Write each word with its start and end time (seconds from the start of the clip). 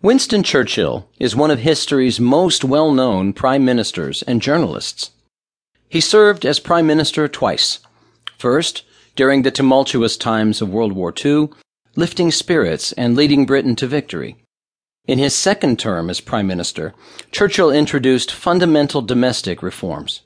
Winston 0.00 0.44
Churchill 0.44 1.08
is 1.18 1.34
one 1.34 1.50
of 1.50 1.58
history's 1.58 2.20
most 2.20 2.62
well 2.62 2.92
known 2.92 3.32
prime 3.32 3.64
ministers 3.64 4.22
and 4.22 4.40
journalists. 4.40 5.10
He 5.88 6.00
served 6.00 6.46
as 6.46 6.60
prime 6.60 6.86
minister 6.86 7.26
twice. 7.26 7.80
First, 8.38 8.84
during 9.16 9.42
the 9.42 9.50
tumultuous 9.50 10.16
times 10.16 10.62
of 10.62 10.68
World 10.68 10.92
War 10.92 11.12
II, 11.12 11.48
lifting 11.96 12.30
spirits 12.30 12.92
and 12.92 13.16
leading 13.16 13.44
Britain 13.44 13.74
to 13.74 13.88
victory. 13.88 14.36
In 15.08 15.18
his 15.18 15.34
second 15.34 15.80
term 15.80 16.10
as 16.10 16.20
prime 16.20 16.46
minister, 16.46 16.94
Churchill 17.32 17.72
introduced 17.72 18.30
fundamental 18.30 19.02
domestic 19.02 19.64
reforms. 19.64 20.22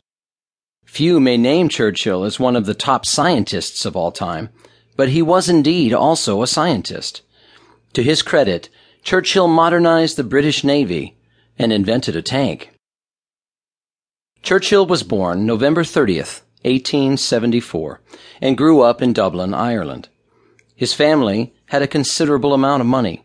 Few 0.85 1.19
may 1.19 1.39
name 1.39 1.71
Churchill 1.71 2.25
as 2.25 2.39
one 2.39 2.57
of 2.57 2.67
the 2.67 2.75
top 2.75 3.07
scientists 3.07 3.87
of 3.87 3.97
all 3.97 4.13
time, 4.13 4.51
but 4.99 5.09
he 5.09 5.23
was 5.23 5.49
indeed 5.49 5.95
also 5.95 6.43
a 6.43 6.47
scientist. 6.47 7.23
To 7.95 8.03
his 8.03 8.21
credit, 8.21 8.69
Churchill 9.03 9.49
modernized 9.49 10.17
the 10.17 10.25
British 10.25 10.63
Navy 10.63 11.17
and 11.59 11.73
invented 11.73 12.15
a 12.15 12.23
tank. 12.23 12.71
Churchill 14.43 14.87
was 14.87 15.03
born 15.03 15.45
November 15.45 15.83
30th, 15.83 16.43
1874, 16.63 18.01
and 18.41 18.57
grew 18.57 18.81
up 18.81 19.03
in 19.03 19.13
Dublin, 19.13 19.55
Ireland. 19.55 20.09
His 20.77 20.95
family 20.95 21.53
had 21.67 21.83
a 21.83 21.89
considerable 21.89 22.55
amount 22.55 22.81
of 22.81 22.87
money. 22.87 23.25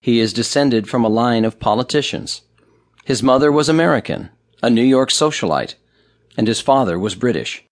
He 0.00 0.20
is 0.20 0.34
descended 0.34 0.88
from 0.88 1.04
a 1.04 1.08
line 1.08 1.46
of 1.46 1.58
politicians. 1.58 2.42
His 3.04 3.22
mother 3.22 3.50
was 3.50 3.68
American, 3.68 4.28
a 4.62 4.68
New 4.68 4.82
York 4.82 5.10
socialite, 5.10 5.74
and 6.36 6.46
his 6.46 6.60
father 6.60 6.98
was 6.98 7.14
British. 7.14 7.64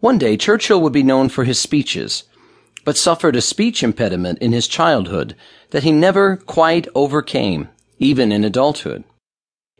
One 0.00 0.16
day, 0.16 0.38
Churchill 0.38 0.80
would 0.80 0.92
be 0.92 1.02
known 1.02 1.28
for 1.28 1.44
his 1.44 1.58
speeches, 1.58 2.24
but 2.84 2.96
suffered 2.96 3.36
a 3.36 3.40
speech 3.40 3.82
impediment 3.82 4.38
in 4.40 4.52
his 4.52 4.66
childhood 4.66 5.36
that 5.70 5.82
he 5.82 5.92
never 5.92 6.36
quite 6.36 6.88
overcame, 6.94 7.68
even 7.98 8.32
in 8.32 8.44
adulthood. 8.44 9.04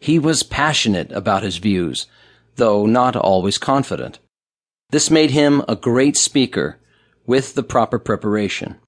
He 0.01 0.19
was 0.19 0.42
passionate 0.42 1.11
about 1.12 1.42
his 1.42 1.59
views, 1.59 2.06
though 2.56 2.86
not 2.86 3.17
always 3.17 3.59
confident. 3.59 4.19
This 4.91 5.11
made 5.11 5.31
him 5.31 5.62
a 5.69 5.77
great 5.77 6.17
speaker 6.17 6.78
with 7.27 7.55
the 7.55 7.62
proper 7.62 7.98
preparation. 7.98 8.78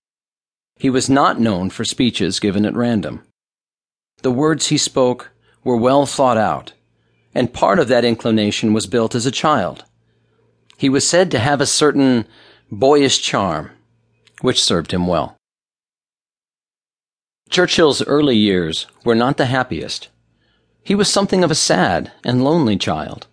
He 0.76 0.90
was 0.90 1.08
not 1.08 1.40
known 1.40 1.70
for 1.70 1.84
speeches 1.84 2.40
given 2.40 2.66
at 2.66 2.74
random. 2.74 3.22
The 4.22 4.30
words 4.30 4.66
he 4.66 4.78
spoke 4.78 5.30
were 5.62 5.76
well 5.76 6.04
thought 6.04 6.36
out, 6.36 6.72
and 7.34 7.52
part 7.52 7.78
of 7.78 7.88
that 7.88 8.04
inclination 8.04 8.72
was 8.72 8.86
built 8.86 9.14
as 9.14 9.26
a 9.26 9.30
child. 9.30 9.84
He 10.76 10.88
was 10.88 11.06
said 11.06 11.30
to 11.30 11.38
have 11.38 11.60
a 11.60 11.66
certain 11.66 12.26
boyish 12.70 13.22
charm 13.22 13.70
which 14.44 14.62
served 14.62 14.92
him 14.92 15.06
well. 15.06 15.38
Churchill's 17.48 18.02
early 18.02 18.36
years 18.36 18.86
were 19.02 19.14
not 19.14 19.38
the 19.38 19.46
happiest. 19.46 20.10
He 20.82 20.94
was 20.94 21.08
something 21.10 21.42
of 21.42 21.50
a 21.50 21.54
sad 21.54 22.12
and 22.24 22.44
lonely 22.44 22.76
child. 22.76 23.26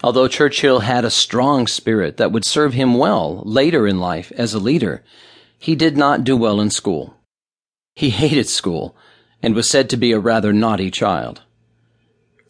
Although 0.00 0.28
Churchill 0.28 0.80
had 0.80 1.04
a 1.04 1.10
strong 1.10 1.66
spirit 1.66 2.18
that 2.18 2.30
would 2.30 2.44
serve 2.44 2.74
him 2.74 2.94
well 2.94 3.42
later 3.44 3.88
in 3.88 3.98
life 3.98 4.30
as 4.36 4.54
a 4.54 4.60
leader, 4.60 5.02
he 5.58 5.74
did 5.74 5.96
not 5.96 6.22
do 6.22 6.36
well 6.36 6.60
in 6.60 6.70
school. 6.70 7.16
He 7.96 8.10
hated 8.10 8.48
school 8.48 8.94
and 9.42 9.56
was 9.56 9.68
said 9.68 9.90
to 9.90 9.96
be 9.96 10.12
a 10.12 10.20
rather 10.20 10.52
naughty 10.52 10.92
child. 10.92 11.42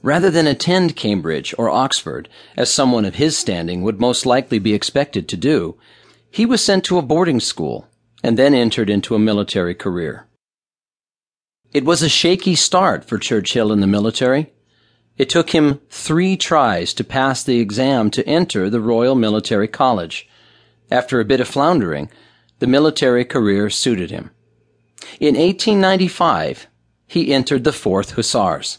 Rather 0.02 0.30
than 0.30 0.46
attend 0.46 0.94
Cambridge 0.94 1.54
or 1.56 1.70
Oxford, 1.70 2.28
as 2.54 2.70
someone 2.70 3.06
of 3.06 3.14
his 3.14 3.38
standing 3.38 3.80
would 3.80 3.98
most 3.98 4.26
likely 4.26 4.58
be 4.58 4.74
expected 4.74 5.26
to 5.30 5.38
do, 5.38 5.78
he 6.30 6.46
was 6.46 6.64
sent 6.64 6.84
to 6.84 6.98
a 6.98 7.02
boarding 7.02 7.40
school 7.40 7.86
and 8.22 8.38
then 8.38 8.54
entered 8.54 8.90
into 8.90 9.14
a 9.14 9.18
military 9.18 9.74
career. 9.74 10.26
It 11.72 11.84
was 11.84 12.02
a 12.02 12.08
shaky 12.08 12.54
start 12.54 13.04
for 13.04 13.18
Churchill 13.18 13.72
in 13.72 13.80
the 13.80 13.86
military. 13.86 14.52
It 15.16 15.28
took 15.28 15.50
him 15.50 15.80
three 15.90 16.36
tries 16.36 16.94
to 16.94 17.04
pass 17.04 17.42
the 17.42 17.60
exam 17.60 18.10
to 18.12 18.26
enter 18.26 18.70
the 18.70 18.80
Royal 18.80 19.14
Military 19.14 19.68
College. 19.68 20.28
After 20.90 21.20
a 21.20 21.24
bit 21.24 21.40
of 21.40 21.48
floundering, 21.48 22.08
the 22.58 22.66
military 22.66 23.24
career 23.24 23.68
suited 23.68 24.10
him. 24.10 24.30
In 25.20 25.34
1895, 25.34 26.66
he 27.06 27.32
entered 27.32 27.64
the 27.64 27.70
4th 27.70 28.12
Hussars. 28.12 28.78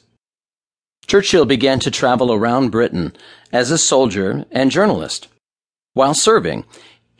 Churchill 1.08 1.46
began 1.46 1.80
to 1.80 1.92
travel 1.92 2.32
around 2.32 2.70
Britain 2.70 3.16
as 3.52 3.72
a 3.72 3.78
soldier 3.78 4.46
and 4.52 4.72
journalist. 4.72 5.28
While 5.94 6.14
serving, 6.14 6.66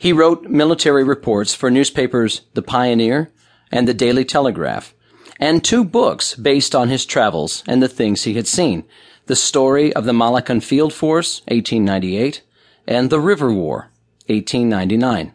he 0.00 0.14
wrote 0.14 0.44
military 0.44 1.04
reports 1.04 1.54
for 1.54 1.70
newspapers 1.70 2.40
The 2.54 2.62
Pioneer 2.62 3.30
and 3.70 3.86
The 3.86 3.92
Daily 3.92 4.24
Telegraph, 4.24 4.94
and 5.38 5.62
two 5.62 5.84
books 5.84 6.34
based 6.34 6.74
on 6.74 6.88
his 6.88 7.04
travels 7.04 7.62
and 7.68 7.82
the 7.82 7.88
things 7.88 8.22
he 8.22 8.32
had 8.32 8.46
seen. 8.46 8.84
The 9.26 9.36
Story 9.36 9.92
of 9.92 10.06
the 10.06 10.12
Malakand 10.12 10.64
Field 10.64 10.94
Force, 10.94 11.42
1898, 11.48 12.42
and 12.86 13.10
The 13.10 13.20
River 13.20 13.52
War, 13.52 13.90
1899. 14.28 15.34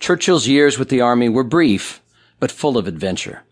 Churchill's 0.00 0.48
years 0.48 0.76
with 0.76 0.88
the 0.88 1.00
Army 1.00 1.28
were 1.28 1.44
brief, 1.44 2.02
but 2.40 2.50
full 2.50 2.76
of 2.76 2.88
adventure. 2.88 3.44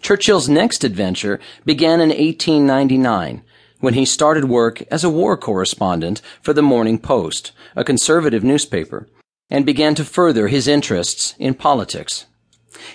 Churchill's 0.00 0.48
next 0.48 0.82
adventure 0.82 1.38
began 1.64 2.00
in 2.00 2.08
1899 2.08 3.44
when 3.80 3.94
he 3.94 4.04
started 4.04 4.46
work 4.46 4.82
as 4.90 5.04
a 5.04 5.10
war 5.10 5.36
correspondent 5.36 6.22
for 6.40 6.52
the 6.52 6.62
Morning 6.62 6.98
Post, 6.98 7.52
a 7.76 7.84
conservative 7.84 8.42
newspaper, 8.42 9.08
and 9.50 9.66
began 9.66 9.94
to 9.94 10.04
further 10.04 10.48
his 10.48 10.66
interests 10.66 11.34
in 11.38 11.54
politics. 11.54 12.26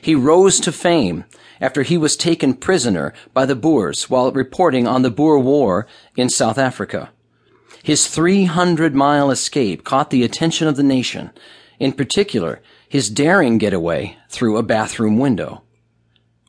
He 0.02 0.16
rose 0.16 0.60
to 0.62 0.72
fame 0.72 1.26
after 1.62 1.84
he 1.84 1.98
was 1.98 2.16
taken 2.16 2.54
prisoner 2.54 3.14
by 3.34 3.46
the 3.46 3.56
Boers 3.56 4.10
while 4.10 4.32
reporting 4.32 4.88
on 4.88 5.02
the 5.02 5.12
Boer 5.12 5.40
War 5.40 5.88
in 6.16 6.30
South 6.30 6.58
Africa. 6.58 7.12
His 7.84 8.08
300 8.08 8.96
mile 8.96 9.32
escape 9.32 9.84
caught 9.84 10.10
the 10.10 10.24
attention 10.24 10.68
of 10.68 10.76
the 10.76 10.84
nation, 10.84 11.32
in 11.80 11.94
particular, 11.94 12.62
his 12.88 13.10
daring 13.10 13.58
getaway 13.58 14.18
through 14.30 14.58
a 14.58 14.64
bathroom 14.64 15.18
window. 15.18 15.64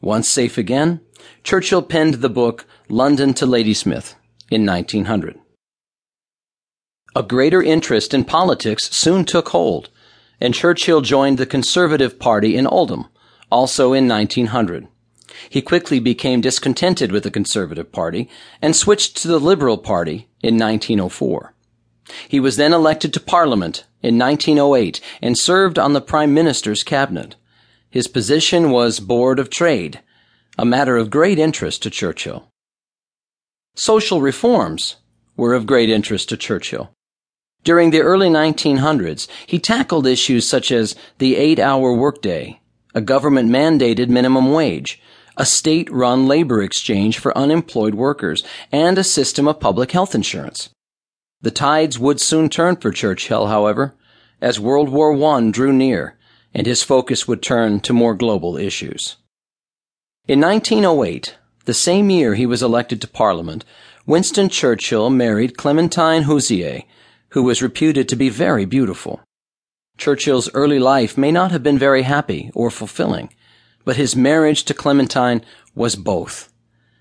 Once 0.01 0.29
safe 0.29 0.57
again, 0.57 1.01
Churchill 1.45 1.83
penned 1.83 2.15
the 2.15 2.31
book 2.31 2.67
London 2.89 3.35
to 3.35 3.47
Ladysmith, 3.47 4.17
in 4.51 4.67
1900. 4.67 5.39
A 7.17 7.23
greater 7.23 7.63
interest 7.63 8.15
in 8.15 8.25
politics 8.25 8.91
soon 8.95 9.25
took 9.25 9.49
hold, 9.49 9.89
and 10.41 10.55
Churchill 10.55 11.01
joined 11.01 11.39
the 11.39 11.47
Conservative 11.47 12.19
Party 12.19 12.57
in 12.57 12.67
Oldham, 12.67 13.07
also 13.51 13.93
in 13.93 14.07
1900. 14.09 14.87
He 15.49 15.63
quickly 15.63 15.99
became 16.01 16.41
discontented 16.41 17.13
with 17.13 17.23
the 17.23 17.31
Conservative 17.31 17.93
Party 17.93 18.29
and 18.61 18.75
switched 18.75 19.17
to 19.19 19.29
the 19.29 19.41
Liberal 19.41 19.79
Party 19.79 20.29
in 20.43 20.59
1904. 20.59 21.55
He 22.29 22.41
was 22.41 22.57
then 22.57 22.73
elected 22.73 23.13
to 23.15 23.21
Parliament 23.21 23.85
in 24.03 24.19
1908 24.19 25.01
and 25.23 25.39
served 25.39 25.79
on 25.79 25.93
the 25.93 26.01
Prime 26.01 26.35
Minister's 26.35 26.83
cabinet. 26.83 27.37
His 27.89 28.09
position 28.09 28.71
was 28.71 29.01
Board 29.01 29.39
of 29.39 29.51
Trade, 29.51 30.01
a 30.59 30.65
matter 30.65 30.97
of 30.97 31.11
great 31.11 31.39
interest 31.39 31.83
to 31.83 31.91
Churchill. 31.91 32.49
Social 33.75 34.21
reforms 34.21 34.97
were 35.37 35.55
of 35.55 35.67
great 35.67 35.89
interest 35.89 36.29
to 36.29 36.37
Churchill. 36.37 36.91
During 37.63 37.91
the 37.91 38.01
early 38.01 38.29
1900s, 38.29 39.29
he 39.47 39.59
tackled 39.59 40.07
issues 40.07 40.49
such 40.49 40.73
as 40.73 40.97
the 41.19 41.37
eight-hour 41.37 41.95
workday, 41.95 42.61
a 42.95 43.01
government-mandated 43.01 44.09
minimum 44.09 44.53
wage, 44.53 45.01
a 45.37 45.47
state-run 45.47 46.27
labor 46.27 46.63
exchange 46.63 47.19
for 47.19 47.37
unemployed 47.37 47.95
workers, 47.95 48.43
and 48.73 48.99
a 48.99 49.05
system 49.05 49.47
of 49.47 49.61
public 49.61 49.93
health 49.93 50.15
insurance. 50.15 50.71
The 51.43 51.51
tides 51.51 51.99
would 51.99 52.21
soon 52.21 52.49
turn 52.49 52.77
for 52.77 52.91
Churchill, 52.91 53.47
however, 53.47 53.95
as 54.41 54.59
World 54.61 54.89
War 54.89 55.15
I 55.15 55.51
drew 55.51 55.73
near, 55.73 56.19
and 56.53 56.67
his 56.67 56.83
focus 56.83 57.29
would 57.29 57.43
turn 57.43 57.81
to 57.81 57.93
more 57.93 58.15
global 58.15 58.57
issues. 58.57 59.17
In 60.27 60.41
1908, 60.41 61.37
the 61.65 61.75
same 61.75 62.11
year 62.11 62.35
he 62.35 62.47
was 62.47 62.63
elected 62.63 63.01
to 63.01 63.09
Parliament, 63.09 63.65
Winston 64.07 64.49
Churchill 64.49 65.11
married 65.11 65.57
Clementine 65.57 66.23
Hozier, 66.23 66.83
who 67.31 67.43
was 67.43 67.63
reputed 67.63 68.09
to 68.09 68.17
be 68.17 68.29
very 68.29 68.65
beautiful. 68.65 69.21
Churchill's 69.97 70.51
early 70.55 70.79
life 70.79 71.19
may 71.19 71.31
not 71.31 71.51
have 71.51 71.63
been 71.63 71.79
very 71.79 72.03
happy 72.03 72.51
or 72.55 72.71
fulfilling, 72.71 73.33
but 73.85 73.97
his 73.97 74.17
marriage 74.17 74.65
to 74.65 74.75
Clementine 74.75 75.45
was 75.75 75.97
both. 75.97 76.53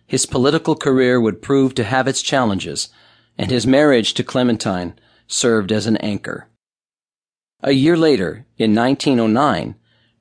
His 0.05 0.25
political 0.25 0.75
career 0.75 1.19
would 1.19 1.41
prove 1.41 1.73
to 1.75 1.83
have 1.83 2.07
its 2.07 2.21
challenges, 2.21 2.89
and 3.37 3.49
his 3.49 3.65
marriage 3.65 4.13
to 4.15 4.23
Clementine 4.23 4.99
served 5.27 5.71
as 5.71 5.85
an 5.85 5.97
anchor. 5.97 6.47
A 7.61 7.71
year 7.71 7.95
later, 7.95 8.45
in 8.57 8.75
1909, 8.75 9.75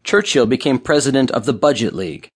Churchill 0.05 0.47
became 0.47 0.79
president 0.79 1.31
of 1.33 1.45
the 1.45 1.53
Budget 1.53 1.95
League, 1.95 2.29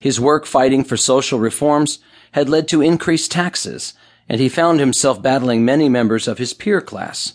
his 0.00 0.20
work 0.20 0.46
fighting 0.46 0.84
for 0.84 0.96
social 0.96 1.38
reforms 1.38 1.98
had 2.32 2.48
led 2.48 2.68
to 2.68 2.82
increased 2.82 3.30
taxes, 3.30 3.94
and 4.28 4.40
he 4.40 4.48
found 4.48 4.80
himself 4.80 5.22
battling 5.22 5.64
many 5.64 5.88
members 5.88 6.28
of 6.28 6.38
his 6.38 6.52
peer 6.54 6.80
class. 6.80 7.34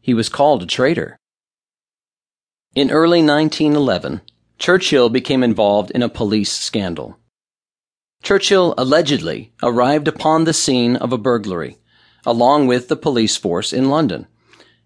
He 0.00 0.14
was 0.14 0.28
called 0.28 0.62
a 0.62 0.66
traitor. 0.66 1.16
In 2.74 2.90
early 2.90 3.22
1911, 3.22 4.20
Churchill 4.58 5.08
became 5.08 5.42
involved 5.42 5.90
in 5.92 6.02
a 6.02 6.08
police 6.08 6.52
scandal. 6.52 7.18
Churchill 8.22 8.74
allegedly 8.78 9.52
arrived 9.62 10.08
upon 10.08 10.44
the 10.44 10.52
scene 10.52 10.96
of 10.96 11.12
a 11.12 11.18
burglary, 11.18 11.78
along 12.24 12.66
with 12.66 12.88
the 12.88 12.96
police 12.96 13.36
force 13.36 13.72
in 13.72 13.90
London, 13.90 14.26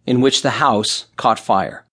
in 0.04 0.20
which 0.20 0.42
the 0.42 0.58
house 0.58 1.06
caught 1.16 1.38
fire. 1.38 1.86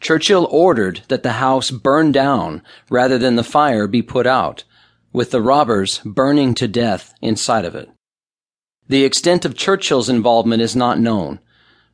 Churchill 0.00 0.46
ordered 0.50 1.02
that 1.08 1.22
the 1.22 1.32
house 1.32 1.70
burn 1.70 2.12
down 2.12 2.62
rather 2.88 3.18
than 3.18 3.36
the 3.36 3.44
fire 3.44 3.86
be 3.86 4.02
put 4.02 4.26
out, 4.26 4.64
with 5.12 5.30
the 5.30 5.42
robbers 5.42 6.00
burning 6.04 6.54
to 6.54 6.68
death 6.68 7.14
inside 7.20 7.64
of 7.64 7.74
it. 7.74 7.90
The 8.88 9.04
extent 9.04 9.44
of 9.44 9.56
Churchill's 9.56 10.08
involvement 10.08 10.62
is 10.62 10.76
not 10.76 10.98
known, 10.98 11.40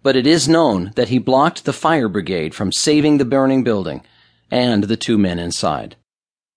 but 0.03 0.17
it 0.17 0.27
is 0.27 0.49
known 0.49 0.93
that 0.97 1.09
he 1.09 1.19
blocked 1.19 1.65
the 1.65 1.73
fire 1.73 2.09
brigade 2.09 2.55
from 2.55 2.71
saving 2.71 3.19
the 3.19 3.25
burning 3.25 3.65
building 3.65 4.05
and 4.51 4.85
the 4.85 4.97
two 4.97 5.19
men 5.19 5.39
inside. 5.39 5.97